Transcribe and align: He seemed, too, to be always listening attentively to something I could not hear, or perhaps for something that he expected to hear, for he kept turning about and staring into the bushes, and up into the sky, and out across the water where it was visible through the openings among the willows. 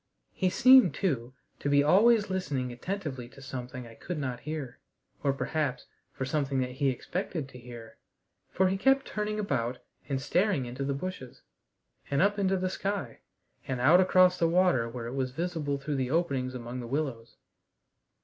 He 0.31 0.49
seemed, 0.49 0.95
too, 0.95 1.35
to 1.59 1.69
be 1.69 1.83
always 1.83 2.31
listening 2.31 2.71
attentively 2.71 3.29
to 3.29 3.39
something 3.39 3.85
I 3.85 3.93
could 3.93 4.17
not 4.17 4.39
hear, 4.39 4.79
or 5.21 5.31
perhaps 5.31 5.85
for 6.11 6.25
something 6.25 6.59
that 6.61 6.71
he 6.71 6.89
expected 6.89 7.47
to 7.49 7.59
hear, 7.59 7.97
for 8.49 8.67
he 8.67 8.77
kept 8.79 9.05
turning 9.05 9.39
about 9.39 9.77
and 10.09 10.19
staring 10.19 10.65
into 10.65 10.83
the 10.83 10.95
bushes, 10.95 11.43
and 12.09 12.19
up 12.19 12.39
into 12.39 12.57
the 12.57 12.67
sky, 12.71 13.19
and 13.67 13.79
out 13.79 14.01
across 14.01 14.39
the 14.39 14.49
water 14.49 14.89
where 14.89 15.05
it 15.05 15.13
was 15.13 15.29
visible 15.29 15.77
through 15.77 15.97
the 15.97 16.09
openings 16.09 16.55
among 16.55 16.79
the 16.79 16.87
willows. 16.87 17.35